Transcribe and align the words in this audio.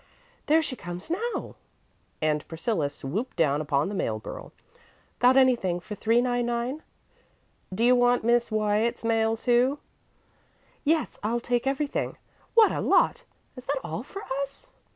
"There 0.47 0.63
she 0.63 0.75
comes 0.75 1.11
now!" 1.11 1.53
and 2.23 2.47
Priscilla 2.47 2.89
swooped 2.89 3.37
down 3.37 3.61
upon 3.61 3.87
the 3.87 3.93
mail 3.93 4.17
girl. 4.17 4.51
"Got 5.19 5.37
anything 5.37 5.79
for 5.79 5.93
399?" 5.93 6.81
"Do 7.71 7.85
you 7.85 7.95
want 7.95 8.23
Miss 8.23 8.49
Wyatt's 8.51 9.03
mail 9.03 9.37
too?" 9.37 9.77
"Yes; 10.83 11.19
I'll 11.21 11.39
take 11.39 11.67
everything. 11.67 12.17
What 12.55 12.71
a 12.71 12.81
lot! 12.81 13.25
Is 13.55 13.65
that 13.65 13.77
all 13.83 14.01
for 14.01 14.23
us?" 14.41 14.69